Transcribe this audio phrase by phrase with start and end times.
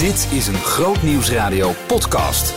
[0.00, 2.54] Dit is een Groot Nieuwsradio podcast.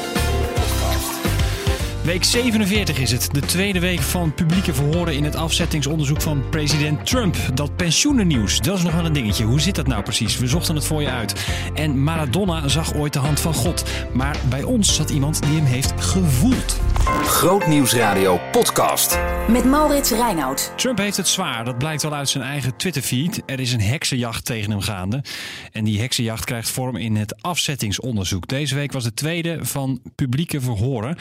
[2.03, 7.05] Week 47 is het, de tweede week van publieke verhoren in het afzettingsonderzoek van president
[7.05, 7.35] Trump.
[7.53, 9.43] Dat pensioenennieuws, dat is nog wel een dingetje.
[9.43, 10.37] Hoe zit dat nou precies?
[10.37, 11.47] We zochten het voor je uit.
[11.73, 13.83] En Maradona zag ooit de hand van God.
[14.13, 16.79] Maar bij ons zat iemand die hem heeft gevoeld.
[17.05, 19.19] Groot Nieuwsradio podcast.
[19.49, 20.73] Met Maurits Reinoud.
[20.77, 23.43] Trump heeft het zwaar, dat blijkt wel uit zijn eigen Twitterfeed.
[23.45, 25.23] Er is een heksenjacht tegen hem gaande.
[25.71, 28.47] En die heksenjacht krijgt vorm in het afzettingsonderzoek.
[28.47, 31.15] Deze week was de tweede van publieke verhoren.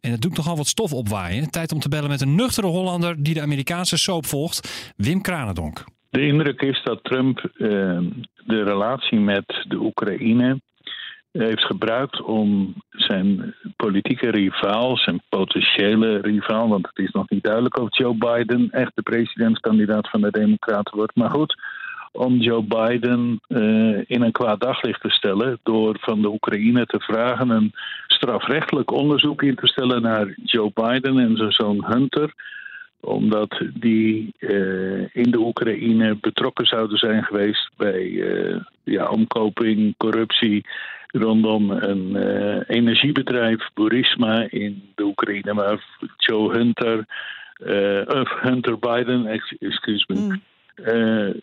[0.00, 1.50] En het doet nogal wat stof opwaaien.
[1.50, 5.84] Tijd om te bellen met een nuchtere Hollander die de Amerikaanse soap volgt, Wim Kranendonk.
[6.10, 7.68] De indruk is dat Trump eh,
[8.46, 10.60] de relatie met de Oekraïne
[11.38, 17.78] heeft gebruikt om zijn politieke rivaal, zijn potentiële rivaal, want het is nog niet duidelijk
[17.78, 21.16] of Joe Biden echt de presidentskandidaat van de Democraten wordt.
[21.16, 21.54] Maar goed,
[22.12, 27.00] om Joe Biden uh, in een kwaad daglicht te stellen door van de Oekraïne te
[27.00, 27.72] vragen een
[28.06, 32.32] strafrechtelijk onderzoek in te stellen naar Joe Biden en zijn zoon Hunter
[33.00, 40.66] omdat die uh, in de Oekraïne betrokken zouden zijn geweest bij uh, ja, omkoping, corruptie
[41.08, 47.04] rondom een uh, energiebedrijf, Burisma, in de Oekraïne, maar Joe Hunter,
[48.06, 49.26] of Hunter Biden,
[49.58, 50.42] excuse me, mm.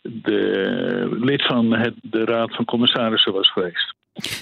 [0.03, 3.93] de lid van het, de Raad van Commissarissen was geweest.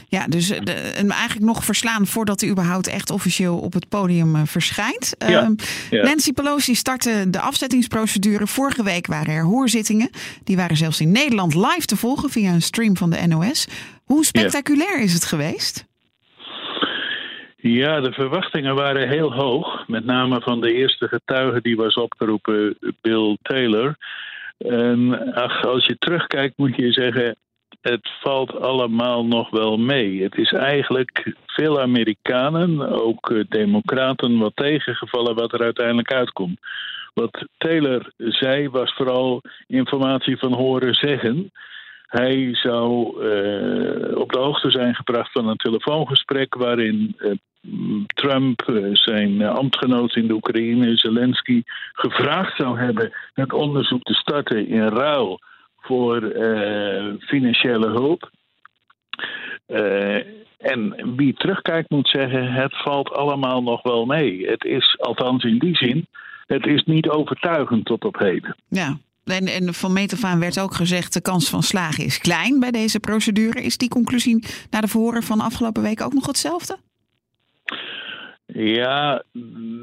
[0.08, 0.74] Ja, dus de,
[1.10, 5.16] eigenlijk nog verslaan voordat hij überhaupt echt officieel op het podium uh, verschijnt.
[5.18, 5.54] Ja,
[5.90, 6.04] ja.
[6.04, 8.48] Nancy Pelosi startte de afzettingsprocedure.
[8.48, 10.10] Vorige week waren er hoorzittingen.
[10.44, 13.68] Die waren zelfs in Nederland live te volgen via een stream van de NOS.
[14.04, 15.86] Hoe spectaculair is het geweest?
[17.58, 19.88] Ja, de verwachtingen waren heel hoog.
[19.88, 23.96] Met name van de eerste getuige die was opgeroepen, Bill Taylor.
[24.58, 27.36] En ach, als je terugkijkt moet je zeggen,
[27.84, 30.24] het valt allemaal nog wel mee.
[30.24, 36.60] Het is eigenlijk veel Amerikanen, ook democraten, wat tegengevallen wat er uiteindelijk uitkomt.
[37.14, 41.52] Wat Taylor zei was vooral informatie van horen zeggen.
[42.08, 42.92] Hij zou
[43.24, 47.32] uh, op de hoogte zijn gebracht van een telefoongesprek waarin uh,
[48.08, 51.64] Trump zijn ambtgenoot in de Oekraïne, Zelensky,
[51.94, 55.40] gevraagd zou hebben het onderzoek te starten in ruil
[55.86, 56.22] voor
[57.20, 58.32] financiële hulp.
[60.58, 64.48] en wie terugkijkt moet zeggen, het valt allemaal nog wel mee.
[64.48, 66.08] Het is, althans in die zin,
[66.46, 68.56] het is niet overtuigend tot op heden.
[68.68, 72.18] Ja, en, en van meet af aan werd ook gezegd: de kans van slagen is
[72.18, 73.62] klein bij deze procedure.
[73.64, 76.78] Is die conclusie na de verhoren van afgelopen week ook nog hetzelfde?
[78.46, 79.24] Ja,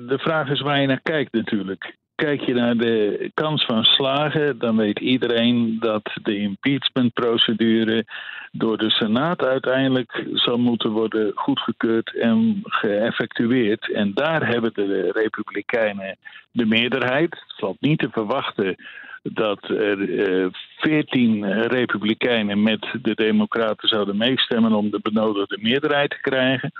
[0.08, 1.96] de vraag is waar je naar kijkt natuurlijk.
[2.20, 8.04] Kijk je naar de kans van slagen, dan weet iedereen dat de impeachmentprocedure
[8.52, 13.92] door de Senaat uiteindelijk zal moeten worden goedgekeurd en geëffectueerd.
[13.92, 16.16] En daar hebben de Republikeinen
[16.52, 17.30] de meerderheid.
[17.30, 18.76] Het valt niet te verwachten
[19.22, 26.20] dat er veertien uh, republikeinen met de democraten zouden meestemmen om de benodigde meerderheid te
[26.20, 26.72] krijgen.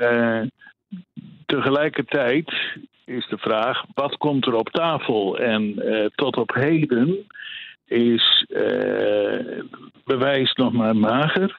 [0.00, 0.42] Uh,
[1.46, 2.52] tegelijkertijd
[3.06, 5.38] is de vraag, wat komt er op tafel?
[5.38, 7.26] En uh, tot op heden
[7.86, 8.46] is
[10.04, 11.58] bewijs nog maar mager.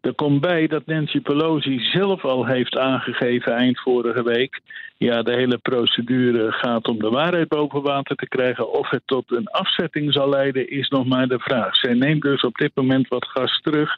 [0.00, 4.60] Er komt bij dat Nancy Pelosi zelf al heeft aangegeven eind vorige week.
[4.96, 8.72] Ja, de hele procedure gaat om de waarheid boven water te krijgen.
[8.72, 11.76] Of het tot een afzetting zal leiden, is nog maar de vraag.
[11.76, 13.96] Zij neemt dus op dit moment wat gas terug.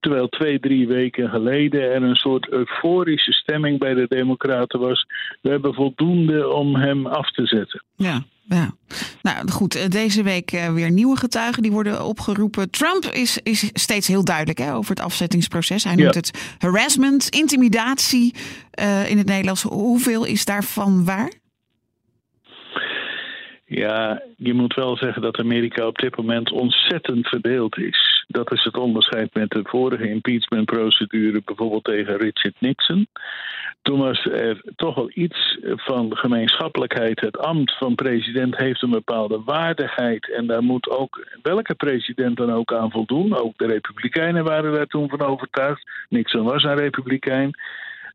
[0.00, 5.06] Terwijl twee, drie weken geleden er een soort euforische stemming bij de Democraten was.
[5.40, 7.84] We hebben voldoende om hem af te zetten.
[7.96, 8.70] Ja, ja.
[9.22, 12.70] Nou goed, deze week weer nieuwe getuigen die worden opgeroepen.
[12.70, 15.84] Trump is, is steeds heel duidelijk hè, over het afzettingsproces.
[15.84, 16.20] Hij noemt Ja.
[16.20, 18.34] het harassment, intimidatie
[18.80, 19.62] uh, in het Nederlands.
[19.62, 21.32] Hoeveel is daarvan waar?
[23.72, 28.24] Ja, je moet wel zeggen dat Amerika op dit moment ontzettend verdeeld is.
[28.28, 33.08] Dat is het onderscheid met de vorige impeachmentprocedure, bijvoorbeeld tegen Richard Nixon.
[33.82, 37.20] Toen was er toch wel iets van gemeenschappelijkheid.
[37.20, 40.32] Het ambt van president heeft een bepaalde waardigheid.
[40.32, 43.36] En daar moet ook welke president dan ook aan voldoen.
[43.36, 45.90] Ook de Republikeinen waren daar toen van overtuigd.
[46.08, 47.54] Nixon was een Republikein.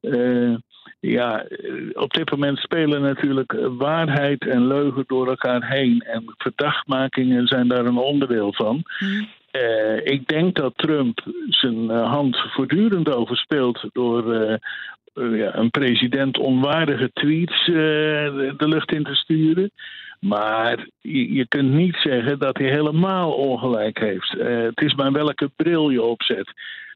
[0.05, 0.55] Uh,
[0.99, 1.45] ja,
[1.93, 6.01] op dit moment spelen natuurlijk waarheid en leugen door elkaar heen.
[6.01, 8.83] En verdachtmakingen zijn daar een onderdeel van.
[8.99, 9.27] Mm.
[9.51, 11.19] Uh, ik denk dat Trump
[11.49, 19.03] zijn hand voortdurend overspeelt door uh, ja, een president onwaardige tweets de, de lucht in
[19.03, 19.71] te sturen.
[20.19, 24.31] Maar je, je, kunt niet zeggen dat hij helemaal ongelijk heeft.
[24.39, 26.53] het is maar welke bril je opzet.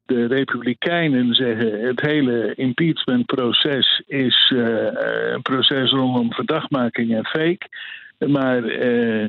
[0.09, 4.88] De Republikeinen zeggen het hele impeachmentproces is uh,
[5.33, 7.67] een proces rondom verdachtmaking en fake.
[8.27, 9.25] Maar uh,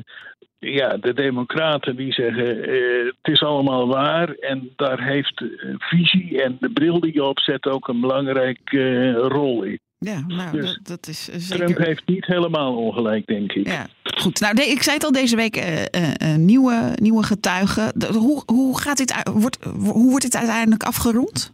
[0.69, 4.29] ja, de Democraten die zeggen uh, het is allemaal waar.
[4.29, 5.43] En daar heeft
[5.77, 9.79] visie en de bril die je opzet ook een belangrijke rol in.
[9.97, 11.65] Ja, nou, Dus dat, dat is zeker...
[11.65, 13.67] Trump heeft niet helemaal ongelijk, denk ik.
[13.67, 14.39] Ja, goed.
[14.39, 17.91] Nou, de- ik zei het al deze week, eh, eh, eh, nieuwe, nieuwe getuigen.
[17.95, 21.53] De- hoe, hoe, gaat dit, wordt, hoe wordt dit uiteindelijk afgerond?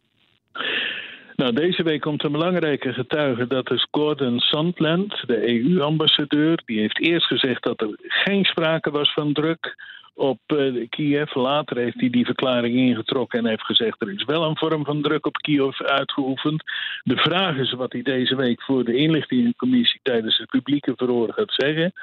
[1.38, 6.62] Nou, deze week komt een belangrijke getuige, dat is Gordon Sondland, de EU-ambassadeur.
[6.66, 9.76] Die heeft eerst gezegd dat er geen sprake was van druk
[10.14, 11.36] op eh, Kiev.
[11.36, 15.02] Later heeft hij die verklaring ingetrokken en heeft gezegd er is wel een vorm van
[15.02, 16.64] druk op Kiev uitgeoefend.
[17.04, 21.54] De vraag is wat hij deze week voor de inlichtingencommissie tijdens het publieke verhoor gaat
[21.54, 21.94] zeggen.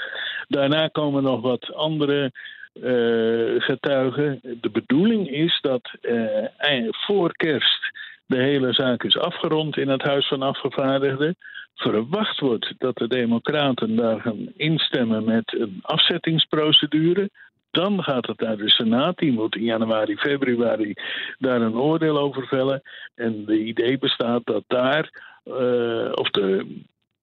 [0.48, 2.32] Daarna komen nog wat andere
[2.72, 4.40] eh, getuigen.
[4.60, 7.92] De bedoeling is dat eh, voor kerst
[8.26, 11.36] de hele zaak is afgerond in het Huis van Afgevaardigden.
[11.74, 17.30] Verwacht wordt dat de Democraten daar gaan instemmen met een afzettingsprocedure.
[17.70, 19.18] Dan gaat het naar de Senaat.
[19.18, 20.94] Die moet in januari, februari
[21.38, 22.82] daar een oordeel over vellen.
[23.14, 25.10] En de idee bestaat dat daar,
[25.44, 26.82] eh, of de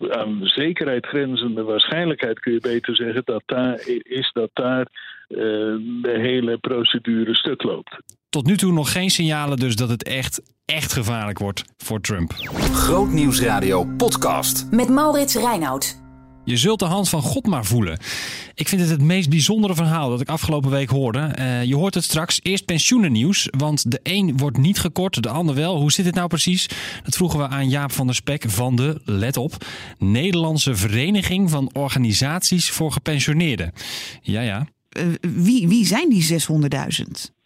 [0.10, 4.88] aan zekerheid grenzende waarschijnlijkheid kun je beter zeggen, dat daar is dat daar
[5.28, 5.38] eh,
[6.02, 7.98] de hele procedure stuk loopt.
[8.30, 12.32] Tot nu toe nog geen signalen dus dat het echt, echt gevaarlijk wordt voor Trump.
[12.74, 14.72] Grootnieuwsradio podcast.
[14.72, 16.01] Met Maurits Reinoud.
[16.52, 17.98] Je zult de hand van God maar voelen.
[18.54, 21.20] Ik vind het het meest bijzondere verhaal dat ik afgelopen week hoorde.
[21.20, 22.40] Eh, je hoort het straks.
[22.44, 25.78] Eerst pensioenennieuws, want de een wordt niet gekort, de ander wel.
[25.78, 26.68] Hoe zit het nou precies?
[27.04, 29.52] Dat vroegen we aan Jaap van der Spek van de, let op,
[30.00, 33.72] Nederlandse Vereniging van Organisaties voor Gepensioneerden.
[34.22, 34.68] Ja, ja.
[34.90, 37.40] Eh, wie, wie zijn die 600.000?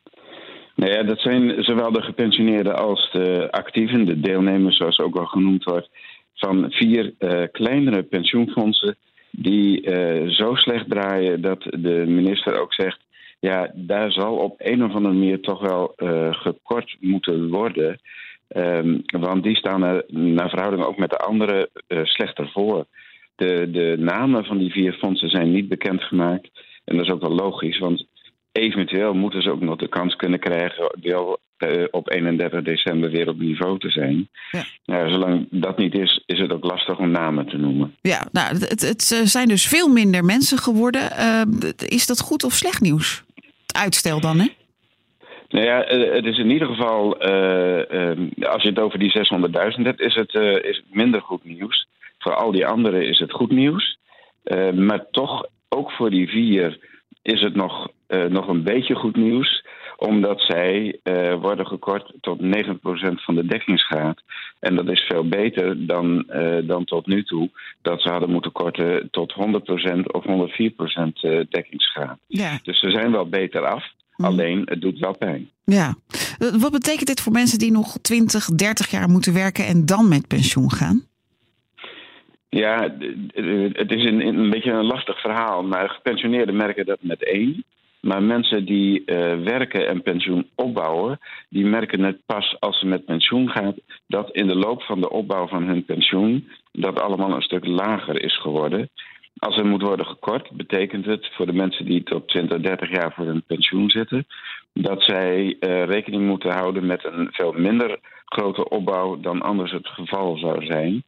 [0.76, 5.26] Nou ja, dat zijn zowel de gepensioneerden als de actieven, de deelnemers, zoals ook al
[5.26, 5.90] genoemd wordt,
[6.36, 8.96] van vier eh, kleinere pensioenfondsen
[9.32, 13.00] die eh, zo slecht draaien dat de minister ook zegt:
[13.40, 18.00] ja, daar zal op een of andere manier toch wel eh, gekort moeten worden.
[18.48, 22.86] Ehm, want die staan er naar verhouding ook met de andere eh, slechter voor.
[23.36, 26.50] De, de namen van die vier fondsen zijn niet bekendgemaakt.
[26.86, 28.08] En dat is ook wel logisch, want
[28.56, 33.30] eventueel moeten ze ook nog de kans kunnen krijgen wel eh, op 31 december weer
[33.30, 34.30] op niveau te zijn.
[34.52, 34.64] Ja.
[34.86, 37.96] Nou, zolang dat niet is, is het ook lastig om namen te noemen.
[38.02, 41.12] Ja, nou, het, het, het zijn dus veel minder mensen geworden.
[41.12, 41.42] Eh,
[41.88, 43.24] is dat goed of slecht nieuws?
[43.66, 44.48] Het uitstel dan, hè?
[45.50, 49.12] Nou ja, eh, het is in ieder geval, eh, eh, als je het over die
[49.12, 51.88] 600.000 hebt, is het, eh, is het minder goed nieuws.
[52.20, 53.98] Voor al die anderen is het goed nieuws.
[54.44, 56.80] Eh, maar toch, ook voor die vier,
[57.26, 59.64] is het nog, eh, nog een beetje goed nieuws
[59.98, 64.22] omdat zij eh, worden gekort tot 90% van de dekkingsgraad.
[64.60, 67.50] En dat is veel beter dan, eh, dan tot nu toe.
[67.82, 72.18] Dat ze hadden moeten korten tot 100% of 104% eh, dekkingsgraad.
[72.28, 72.60] Ja.
[72.64, 73.84] Dus ze zijn wel beter af.
[74.16, 74.30] Mhm.
[74.30, 75.50] Alleen, het doet wel pijn.
[75.64, 75.96] ja.
[76.60, 80.28] Wat betekent dit voor mensen die nog 20, 30 jaar moeten werken en dan met
[80.28, 81.04] pensioen gaan?
[82.50, 82.82] Ja,
[83.74, 85.64] het is een, een beetje een lastig verhaal.
[85.64, 87.64] Maar gepensioneerden merken dat met één.
[88.06, 91.20] Maar mensen die eh, werken en pensioen opbouwen,
[91.50, 93.74] die merken het pas als ze met pensioen gaan,
[94.08, 98.22] dat in de loop van de opbouw van hun pensioen dat allemaal een stuk lager
[98.22, 98.90] is geworden.
[99.40, 103.14] Als er moet worden gekort, betekent het voor de mensen die tot 20, 30 jaar
[103.14, 104.28] voor hun pensioen zitten,
[104.74, 109.88] dat zij eh, rekening moeten houden met een veel minder grote opbouw dan anders het
[109.88, 111.04] geval zou zijn.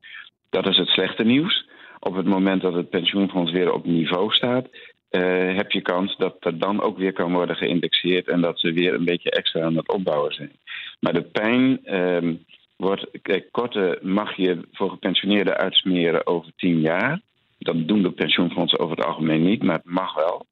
[0.50, 1.68] Dat is het slechte nieuws.
[2.00, 4.68] Op het moment dat het pensioenfonds weer op niveau staat,
[5.10, 8.74] eh, heb je kans dat er dan ook weer kan worden geïndexeerd en dat ze
[8.74, 10.52] weer een beetje extra aan het opbouwen zijn.
[11.00, 12.34] Maar de pijn ehm,
[12.76, 17.22] wordt, kijk, korte mag je voor gepensioneerden uitsmeren over tien jaar.
[17.60, 20.46] Dat doen de pensioenfondsen over het algemeen niet, maar het mag wel.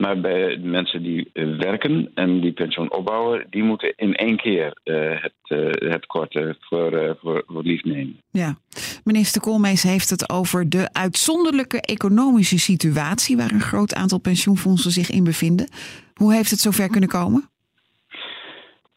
[0.00, 4.78] Maar bij mensen die eh, werken en die pensioen opbouwen, die moeten in één keer
[4.82, 8.20] eh, het, eh, het korte voor, voor, voor lief nemen.
[8.30, 8.56] Ja.
[9.04, 15.10] Minister Koolmees heeft het over de uitzonderlijke economische situatie waar een groot aantal pensioenfondsen zich
[15.10, 15.68] in bevinden.
[16.14, 17.48] Hoe heeft het zover kunnen komen?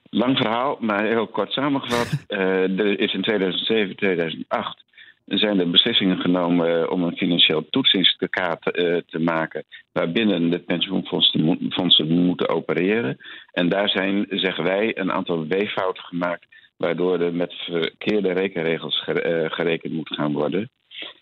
[0.10, 2.24] Lang verhaal, maar heel kort samengevat.
[2.28, 4.84] Er is in 2007, 2008
[5.26, 11.44] zijn er beslissingen genomen eh, om een financieel toetsingskaart eh, te maken waarbinnen de pensioenfondsen
[11.44, 13.18] mo- fondsen moeten opereren.
[13.52, 16.46] En daar zijn, zeggen wij, een aantal weeffouten gemaakt
[16.78, 20.70] waardoor er met verkeerde rekenregels eh, gerekend moet gaan worden.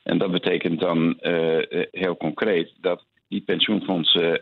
[0.04, 1.18] En dat betekent dan
[1.92, 4.42] heel concreet dat die pensioenfondsen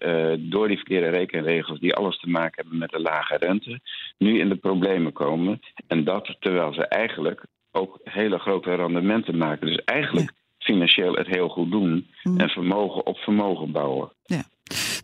[0.50, 3.80] door die verkeerde rekenregels, die alles te maken hebben met de lage rente,
[4.18, 5.60] nu in de problemen komen.
[5.88, 9.68] En dat terwijl ze eigenlijk ook hele grote rendementen maken.
[9.68, 12.40] Dus eigenlijk financieel het heel goed doen mm.
[12.40, 14.12] en vermogen op vermogen bouwen.
[14.24, 14.44] Ja.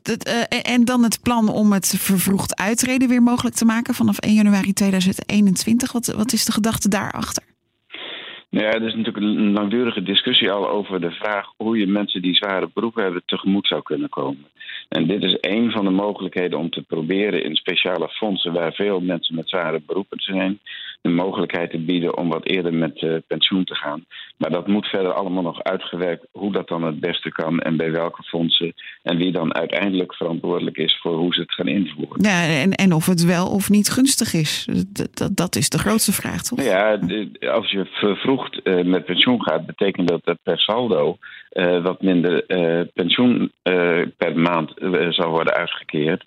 [0.02, 4.18] Dat, uh, en dan het plan om het vervroegd uitreden weer mogelijk te maken vanaf
[4.18, 5.92] 1 januari 2021.
[5.92, 7.44] Wat, wat is de gedachte daarachter?
[8.50, 12.22] Nou ja, er is natuurlijk een langdurige discussie al over de vraag hoe je mensen
[12.22, 14.46] die zware beroepen hebben tegemoet zou kunnen komen.
[14.90, 19.00] En dit is een van de mogelijkheden om te proberen in speciale fondsen waar veel
[19.00, 20.60] mensen met zware beroepen zijn,
[21.06, 24.06] de mogelijkheid te bieden om wat eerder met uh, pensioen te gaan.
[24.38, 27.92] Maar dat moet verder allemaal nog uitgewerkt hoe dat dan het beste kan en bij
[27.92, 32.22] welke fondsen en wie dan uiteindelijk verantwoordelijk is voor hoe ze het gaan invoeren.
[32.22, 34.68] Ja, en, en of het wel of niet gunstig is.
[34.90, 36.64] Dat, dat is de grootste vraag, toch?
[36.64, 37.00] Ja,
[37.52, 41.18] als je vervroegd uh, met pensioen gaat, betekent dat dat per saldo
[41.52, 42.46] uh, wat minder
[42.94, 43.52] pensioen
[44.18, 44.74] per maand
[45.10, 46.24] zal worden uitgekeerd.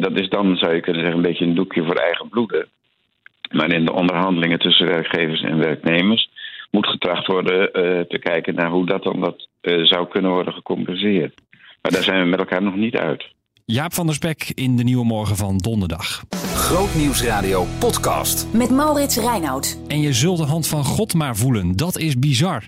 [0.00, 2.68] dat is dan, zou je kunnen zeggen, een beetje een doekje voor eigen bloeden.
[3.50, 6.30] Maar in de onderhandelingen tussen werkgevers en werknemers
[6.70, 10.52] moet getracht worden uh, te kijken naar hoe dat dan dat, uh, zou kunnen worden
[10.52, 11.34] gecompenseerd.
[11.82, 13.32] Maar daar zijn we met elkaar nog niet uit.
[13.64, 16.24] Jaap van der Spek in de Nieuwe Morgen van donderdag.
[16.54, 18.52] Grootnieuwsradio podcast.
[18.52, 19.78] Met Maurits Reinoud.
[19.88, 21.76] En je zult de hand van God maar voelen.
[21.76, 22.64] Dat is bizar.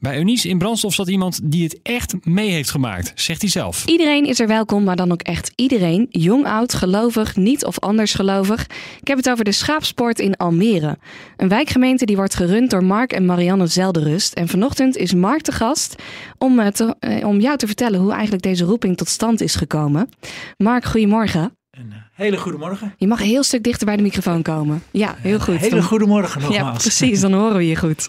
[0.00, 3.86] Bij Eunice in Brandstof zat iemand die het echt mee heeft gemaakt, zegt hij zelf.
[3.86, 6.06] Iedereen is er welkom, maar dan ook echt iedereen.
[6.10, 8.66] Jong, oud, gelovig, niet of anders gelovig.
[9.00, 10.98] Ik heb het over de Schaapsport in Almere.
[11.36, 14.32] Een wijkgemeente die wordt gerund door Mark en Marianne Zelderust.
[14.32, 15.94] En vanochtend is Mark te gast
[16.38, 16.66] om, eh,
[16.98, 20.08] eh, om jou te vertellen hoe eigenlijk deze roeping tot stand is gekomen.
[20.56, 21.59] Mark, goedemorgen.
[21.80, 22.94] Een hele goede morgen.
[22.96, 24.82] Je mag een heel stuk dichter bij de microfoon komen.
[24.90, 25.54] Ja, heel goed.
[25.54, 26.72] Een hele goede morgen nogmaals.
[26.72, 28.08] Ja, precies, dan horen we je goed.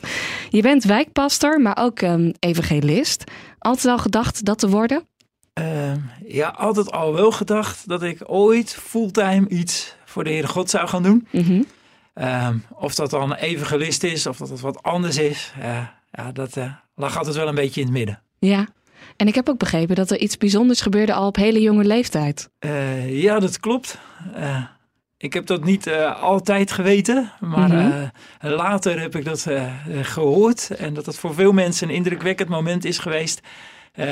[0.50, 3.24] Je bent wijkpastor, maar ook um, evangelist.
[3.60, 5.04] Altijd al gedacht dat te worden?
[5.60, 5.92] Uh,
[6.28, 10.88] ja, altijd al wel gedacht dat ik ooit fulltime iets voor de Heere God zou
[10.88, 11.28] gaan doen.
[11.32, 11.66] Mm -hmm.
[12.16, 15.54] uh, of dat dan evangelist is, of dat het wat anders is.
[15.60, 16.58] Uh, ja, dat
[16.96, 18.22] lag altijd wel een beetje in het midden.
[18.40, 18.68] Ja,
[19.16, 22.50] en ik heb ook begrepen dat er iets bijzonders gebeurde al op hele jonge leeftijd.
[22.60, 23.98] Uh, ja, dat klopt.
[24.38, 24.64] Uh,
[25.18, 28.12] ik heb dat niet uh, altijd geweten, maar mm -hmm.
[28.52, 29.48] later heb ik dat
[30.02, 30.70] gehoord.
[30.70, 33.42] En dat het voor veel mensen een indrukwekkend moment is geweest.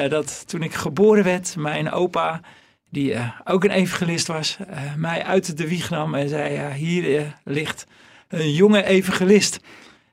[0.09, 2.41] dat toen ik geboren werd, mijn opa,
[2.89, 4.57] die ook een evangelist was,
[4.97, 7.85] mij uit de wieg nam en zei: Hier ligt
[8.27, 9.59] een jonge evangelist.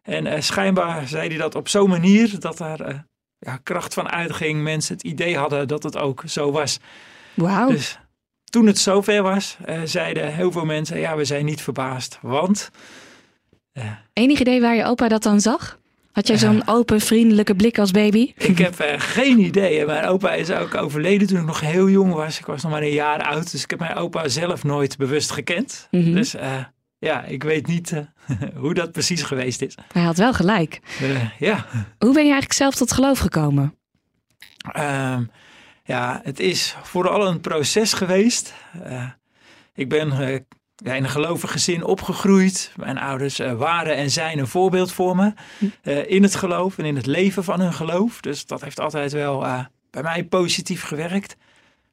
[0.03, 3.05] En schijnbaar zei hij dat op zo'n manier dat daar
[3.47, 4.63] ja, kracht van uitging.
[4.63, 6.79] Mensen het idee hadden dat het ook zo was.
[7.35, 7.69] Wauw.
[7.69, 7.99] Dus
[8.45, 12.19] toen het zover was, uh, zeiden heel veel mensen: ja, we zijn niet verbaasd.
[12.23, 12.71] Want.
[13.73, 15.79] Uh, Enig idee waar je opa dat dan zag?
[16.13, 18.33] Had jij zo'n open, vriendelijke blik als baby?
[18.37, 19.87] Ik heb uh, geen idee.
[19.87, 22.39] Mijn opa is ook overleden toen ik nog heel jong was.
[22.39, 23.51] Ik was nog maar een jaar oud.
[23.51, 25.89] Dus ik heb mijn opa zelf nooit bewust gekend.
[25.91, 26.15] Mm -hmm.
[26.15, 26.35] Dus
[26.99, 28.01] ja, ik weet niet uh,
[28.63, 29.75] hoe dat precies geweest is.
[29.93, 30.81] Hij had wel gelijk.
[31.03, 31.67] Uh, ja.
[31.99, 33.75] Hoe ben je eigenlijk zelf tot geloof gekomen?
[34.77, 35.19] Uh,
[35.85, 38.55] ja, het is vooral een proces geweest.
[38.87, 39.05] Uh,
[39.75, 40.13] ik ben
[40.83, 42.73] in een gelovig gezin opgegroeid.
[42.77, 45.33] Mijn ouders waren en zijn een voorbeeld voor me
[46.07, 48.21] in het geloof en in het leven van hun geloof.
[48.21, 49.41] Dus dat heeft altijd wel
[49.91, 51.37] bij mij positief gewerkt.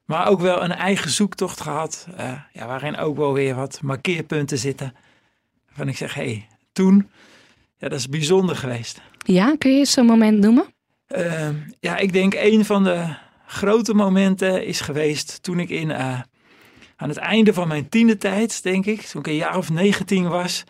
[0.05, 2.07] Maar ook wel een eigen zoektocht gehad.
[2.19, 4.95] Uh, ja, waarin ook wel weer wat markeerpunten zitten.
[5.67, 7.09] Waarvan ik zeg, hé, hey, toen,
[7.77, 9.01] ja, dat is bijzonder geweest.
[9.17, 10.65] Ja, kun je zo'n moment noemen?
[11.07, 16.19] Uh, ja, ik denk een van de grote momenten is geweest toen ik in, uh,
[16.95, 20.27] aan het einde van mijn tiende tijd, denk ik, toen ik een jaar of 19
[20.27, 20.63] was,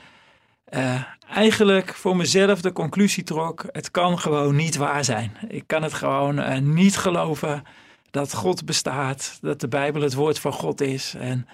[0.70, 5.38] uh, eigenlijk voor mezelf de conclusie trok: het kan gewoon niet waar zijn.
[5.48, 7.64] Ik kan het gewoon uh, niet geloven
[8.14, 11.14] dat God bestaat, dat de Bijbel het woord van God is.
[11.20, 11.48] En,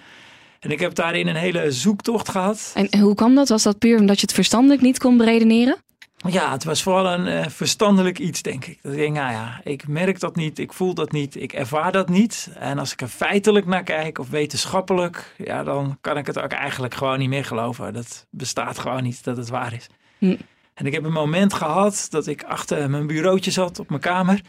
[0.60, 2.72] en ik heb daarin een hele zoektocht gehad.
[2.74, 3.48] En hoe kwam dat?
[3.48, 5.76] Was dat puur omdat je het verstandelijk niet kon beredeneren?
[6.16, 8.78] Ja, het was vooral een uh, verstandelijk iets, denk ik.
[8.82, 11.92] Dat ik denk, nou ja, ik merk dat niet, ik voel dat niet, ik ervaar
[11.92, 12.50] dat niet.
[12.58, 16.52] En als ik er feitelijk naar kijk of wetenschappelijk, ja, dan kan ik het ook
[16.52, 17.92] eigenlijk gewoon niet meer geloven.
[17.92, 19.86] Dat bestaat gewoon niet, dat het waar is.
[20.18, 20.36] Hm.
[20.74, 24.40] En ik heb een moment gehad dat ik achter mijn bureautje zat op mijn kamer.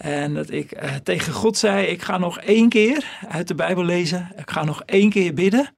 [0.00, 3.84] En dat ik uh, tegen God zei: Ik ga nog één keer uit de Bijbel
[3.84, 4.32] lezen.
[4.36, 5.74] Ik ga nog één keer bidden.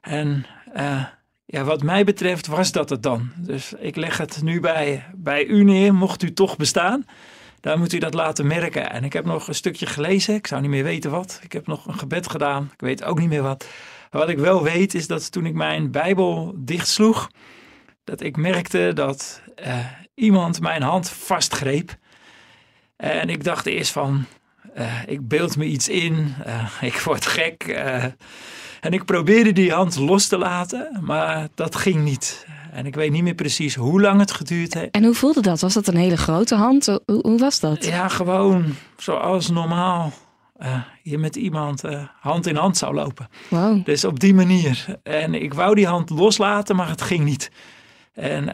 [0.00, 1.04] En uh,
[1.44, 3.30] ja, wat mij betreft was dat het dan.
[3.36, 7.04] Dus ik leg het nu bij, bij u neer, mocht u toch bestaan.
[7.60, 8.90] Dan moet u dat laten merken.
[8.90, 10.34] En ik heb nog een stukje gelezen.
[10.34, 11.40] Ik zou niet meer weten wat.
[11.42, 12.70] Ik heb nog een gebed gedaan.
[12.72, 13.66] Ik weet ook niet meer wat.
[14.10, 17.30] Wat ik wel weet is dat toen ik mijn Bijbel dichtsloeg,
[18.04, 21.96] dat ik merkte dat uh, iemand mijn hand vastgreep.
[22.96, 24.24] En ik dacht eerst van,
[24.74, 26.34] Eh, ik beeld me iets in.
[26.44, 27.62] Eh, ik word gek.
[27.62, 28.04] eh,
[28.80, 32.46] en ik probeerde die hand los te laten, maar dat ging niet.
[32.72, 34.90] En ik weet niet meer precies hoe lang het geduurd heeft.
[34.90, 35.60] En hoe voelde dat?
[35.60, 36.86] Was dat een hele grote hand?
[36.86, 37.84] Hoe, hoe was dat?
[37.84, 40.12] Ja, gewoon zoals normaal
[41.02, 41.82] je met iemand
[42.20, 43.28] hand in hand zou lopen.
[43.48, 43.84] Wow.
[43.84, 44.86] Dus op die manier.
[45.02, 47.50] En ik wou die hand loslaten, maar het ging niet.
[48.12, 48.50] En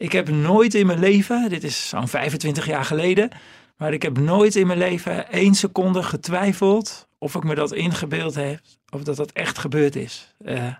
[0.00, 3.30] ik heb nooit in mijn leven, dit is zo'n 25 jaar geleden,
[3.76, 8.34] maar ik heb nooit in mijn leven één seconde getwijfeld of ik me dat ingebeeld
[8.34, 10.34] heb of dat dat echt gebeurd is.
[10.44, 10.74] Eh,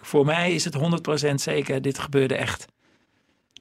[0.00, 2.66] voor mij is het 100% zeker, dit gebeurde echt.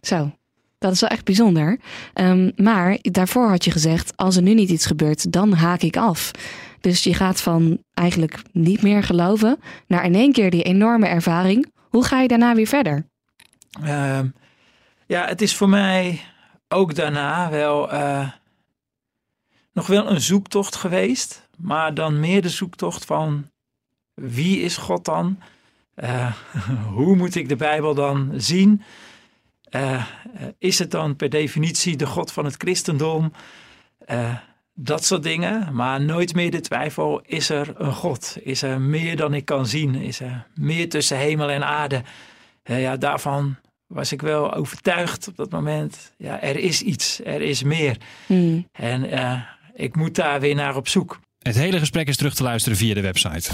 [0.02, 0.32] Zo,
[0.78, 1.80] dat is wel echt bijzonder.
[2.14, 5.98] Ehm, maar daarvoor had je gezegd, als er nu niet iets gebeurt, dan haak ik
[5.98, 6.32] af.
[6.82, 11.72] Dus je gaat van eigenlijk niet meer geloven naar in één keer die enorme ervaring.
[11.90, 13.06] Hoe ga je daarna weer verder?
[13.84, 14.28] Ehm,
[15.06, 16.22] ja, het is voor mij
[16.68, 18.30] ook daarna wel eh,
[19.74, 21.50] nog wel een zoektocht geweest.
[21.58, 23.50] Maar dan meer de zoektocht van
[24.14, 25.40] wie is God dan?
[25.96, 26.34] Eh,
[26.96, 28.82] hoe moet ik de Bijbel dan zien?
[29.64, 30.06] Eh,
[30.58, 33.32] is het dan per definitie de God van het christendom?
[34.74, 35.76] Dat soort dingen.
[35.76, 38.38] Maar nooit meer de twijfel, is er een God?
[38.42, 39.96] Is er meer dan ik kan zien?
[39.96, 42.04] Is er meer tussen hemel en aarde?
[42.64, 43.58] Ja, daarvan
[43.88, 46.14] was ik wel overtuigd op dat moment.
[46.18, 47.98] Ja, er is iets, er is meer.
[48.26, 48.68] Hmm.
[48.72, 49.42] En eh,
[49.74, 51.20] ik moet daar weer naar op zoek.
[51.46, 53.50] Het hele gesprek is terug te luisteren via de website.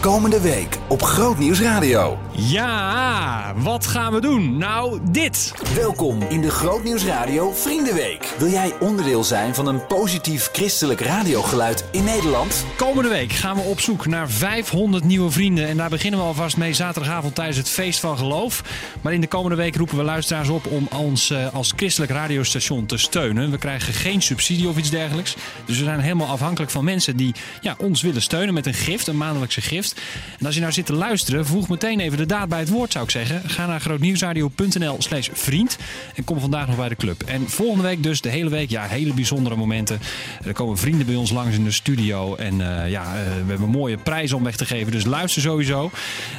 [0.00, 2.18] Komende week op Groot Nieuws Radio.
[2.32, 4.58] Ja, wat gaan we doen?
[4.58, 5.52] Nou, dit.
[5.74, 8.34] Welkom in de Groot Nieuws Radio Vriendenweek.
[8.38, 12.64] Wil jij onderdeel zijn van een positief christelijk radiogeluid in Nederland?
[12.76, 15.68] Komende week gaan we op zoek naar 500 nieuwe vrienden.
[15.68, 18.62] En daar beginnen we alvast mee zaterdagavond tijdens het Feest van Geloof.
[19.00, 22.86] Maar in de komende week roepen we luisteraars op om ons eh, als christelijk radiostation
[22.86, 23.50] te steunen.
[23.50, 25.36] We krijgen geen subsidie of iets dergelijks.
[25.64, 29.06] Dus we zijn helemaal afhankelijk van mensen die ja, ons willen steunen met een gift,
[29.06, 30.00] een maandelijkse gift.
[30.38, 32.92] En als je nou zit te luisteren, voeg meteen even de daad bij het woord,
[32.92, 33.50] zou ik zeggen.
[33.50, 35.76] Ga naar grootnieuwsradio.nl slash vriend
[36.14, 37.22] en kom vandaag nog bij de club.
[37.22, 40.00] En volgende week dus de hele week, ja, hele bijzondere momenten.
[40.44, 42.34] Er komen vrienden bij ons langs in de studio.
[42.34, 44.92] En eh, ja, eh, we hebben mooie prijzen om weg te geven.
[44.92, 45.90] Dus luister sowieso.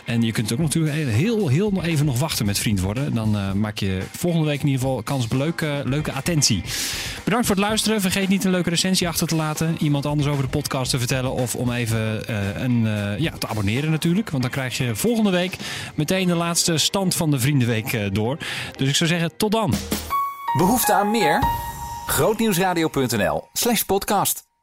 [0.05, 3.13] En je kunt ook natuurlijk heel, heel even nog wachten met vriend worden.
[3.13, 6.63] Dan eh, maak je volgende week in ieder geval kans op leuke, leuke attentie.
[7.23, 8.01] Bedankt voor het luisteren.
[8.01, 9.75] Vergeet niet een leuke recensie achter te laten.
[9.79, 11.31] Iemand anders over de podcast te vertellen.
[11.31, 14.29] Of om even eh, een, eh, ja, te abonneren natuurlijk.
[14.29, 15.57] Want dan krijg je volgende week
[15.95, 18.37] meteen de laatste stand van de Vriendenweek eh, door.
[18.77, 19.73] Dus ik zou zeggen, tot dan.
[20.57, 21.43] Behoefte aan meer?
[22.05, 24.54] Grootnieuwsradio.nl slash podcast.